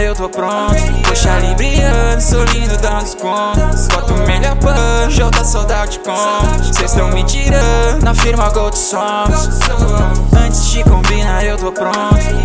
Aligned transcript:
eu 0.00 0.14
tô 0.14 0.28
pronto. 0.28 0.74
Poxa, 1.08 1.38
libriano, 1.40 2.20
sou 2.20 2.44
lindo 2.44 2.76
dando 2.76 3.02
desconto. 3.02 3.60
Bota 3.92 4.12
o 4.12 4.26
melhor 4.26 4.56
punch, 4.56 5.22
outra 5.22 5.44
saudade 5.44 5.98
com. 6.00 6.72
Cês 6.72 6.92
tão 6.92 7.08
me 7.08 7.24
tirando, 7.24 8.04
na 8.04 8.14
firma 8.14 8.48
Gold 8.50 8.78
Songs. 8.78 9.48
Antes 10.36 10.70
de 10.70 10.84
combinar, 10.84 11.44
eu 11.44 11.56
tô 11.56 11.72
pronto. 11.72 11.94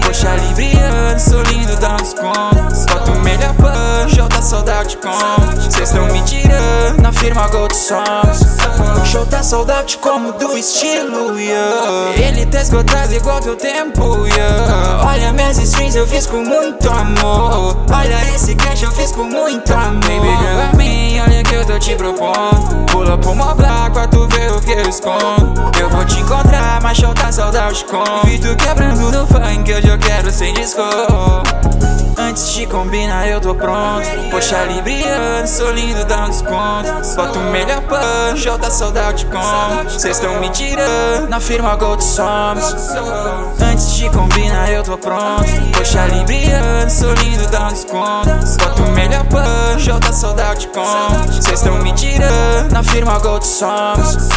Poxa, 0.04 0.36
libriano, 0.36 1.20
sou 1.20 1.42
lindo 1.44 1.76
dando 1.76 2.02
desconto. 2.02 2.92
Bota 2.92 3.12
o 3.12 3.20
melhor 3.20 3.54
punch, 3.54 4.22
outra 4.22 4.42
saudade 4.42 4.98
com. 4.98 5.72
Cês 5.72 5.92
tão 5.92 6.08
me 6.08 6.24
tirando, 6.24 7.02
na 7.02 7.14
firma 7.14 7.48
Gold 7.50 7.76
Songs. 7.76 8.60
Show 9.06 9.26
da 9.26 9.42
saudade 9.42 9.98
como 9.98 10.34
do 10.34 10.58
estilo, 10.58 11.40
yeah. 11.40 12.16
Ele 12.16 12.46
tá 12.46 12.62
esgotado 12.62 13.14
igual 13.14 13.40
teu 13.42 13.56
tempo, 13.56 14.26
yeah. 14.28 15.02
Olha 15.04 15.19
eu 16.00 16.08
fiz 16.08 16.26
com 16.26 16.38
muito 16.38 16.90
amor. 16.90 17.78
Olha 17.94 18.34
esse 18.34 18.56
cash, 18.56 18.84
eu 18.84 18.92
fiz 18.92 19.12
com 19.12 19.26
muito 19.26 19.74
amor. 19.74 20.00
Baby 20.00 20.38
girl, 20.38 20.62
a 20.72 20.78
mim, 20.78 21.20
olha 21.20 21.44
que 21.44 21.54
eu 21.54 21.66
tô 21.66 21.78
te 21.78 21.94
propondo. 21.96 22.86
Pula 22.90 23.18
pro 23.18 23.36
Moblar 23.36 23.92
pra 23.92 24.08
tu 24.08 24.26
ver 24.28 24.52
o 24.54 24.62
que 24.62 24.72
eu 24.72 24.88
escondo. 24.88 25.54
Eu 25.80 25.90
vou 25.90 26.06
te 26.06 26.20
encontrar, 26.20 26.80
mas 26.82 27.00
da 27.02 27.32
saudade 27.32 27.84
com. 27.86 28.04
Vi 28.26 28.40
tu 28.40 28.56
quebrando 28.56 29.12
no 29.12 29.28
funk, 29.28 29.74
hoje 29.74 29.88
eu 29.90 29.98
quero 29.98 30.32
sem 30.32 30.54
disco. 30.54 30.82
Antes 32.40 32.54
de 32.54 32.66
combinar, 32.68 33.28
eu 33.28 33.42
tô 33.42 33.54
pronto. 33.54 34.08
Poxa, 34.32 34.64
libriano, 34.64 35.46
sou 35.46 35.74
lindo 35.74 36.06
dando 36.06 36.30
desconto. 36.30 36.90
Bota 37.14 37.38
o 37.38 37.52
melhor 37.52 37.82
punch, 37.82 38.48
outra 38.48 38.72
saudade 38.72 39.26
com. 39.26 39.90
Cês 39.90 40.20
tão 40.20 40.40
me 40.40 40.50
tirando, 40.50 41.28
na 41.28 41.42
firma 41.42 41.76
Gold 41.76 42.02
Songs. 42.02 42.74
Antes 43.62 43.94
de 43.94 44.10
combinar, 44.12 44.72
eu 44.72 44.84
tô 44.84 44.98
pronto. 44.98 45.44
Poxa, 45.78 46.06
libriano, 46.06 46.90
sou 46.90 47.14
lindo 47.16 47.46
dando 47.48 47.74
desconto. 47.74 48.30
Bota 48.58 48.84
o 48.84 48.92
melhor 48.92 49.26
punch, 49.26 49.92
outra 49.92 50.14
saudade 50.14 50.70
com. 50.70 51.42
Cês 51.42 51.62
tão 51.62 51.78
me 51.80 51.92
tirando, 51.92 52.72
na 52.72 52.82
firma 52.84 53.20
Gold 53.20 53.46
Songs. 53.46 54.30